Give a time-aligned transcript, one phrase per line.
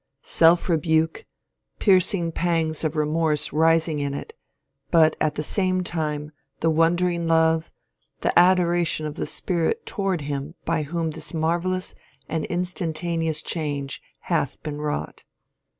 [0.23, 1.27] Self rebuke,
[1.77, 4.33] piercing pangs of remorse nsing in it,
[4.89, 7.71] but at the same time the wondering love,
[8.21, 11.93] the adoration of the spirit toward him by whom this marvellous
[12.27, 15.23] and instantaneous change hath been wrought."